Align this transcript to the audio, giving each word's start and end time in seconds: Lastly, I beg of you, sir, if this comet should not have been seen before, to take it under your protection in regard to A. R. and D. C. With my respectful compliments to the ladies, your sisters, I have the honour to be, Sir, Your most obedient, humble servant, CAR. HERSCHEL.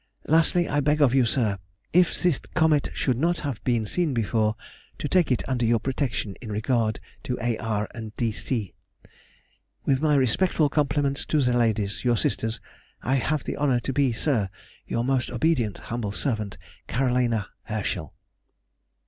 Lastly, 0.25 0.67
I 0.67 0.79
beg 0.79 0.99
of 0.99 1.13
you, 1.13 1.25
sir, 1.25 1.59
if 1.93 2.23
this 2.23 2.39
comet 2.55 2.89
should 2.91 3.19
not 3.19 3.41
have 3.41 3.63
been 3.63 3.85
seen 3.85 4.15
before, 4.15 4.55
to 4.97 5.07
take 5.07 5.31
it 5.31 5.47
under 5.47 5.63
your 5.63 5.77
protection 5.77 6.33
in 6.41 6.51
regard 6.51 6.99
to 7.21 7.37
A. 7.39 7.55
R. 7.59 7.87
and 7.93 8.11
D. 8.15 8.31
C. 8.31 8.73
With 9.85 10.01
my 10.01 10.15
respectful 10.15 10.69
compliments 10.69 11.23
to 11.27 11.39
the 11.39 11.53
ladies, 11.53 12.03
your 12.03 12.17
sisters, 12.17 12.59
I 13.03 13.13
have 13.13 13.43
the 13.43 13.57
honour 13.57 13.79
to 13.81 13.93
be, 13.93 14.11
Sir, 14.11 14.49
Your 14.87 15.03
most 15.03 15.29
obedient, 15.29 15.77
humble 15.77 16.13
servant, 16.13 16.57
CAR. 16.87 17.07
HERSCHEL. 17.65 18.15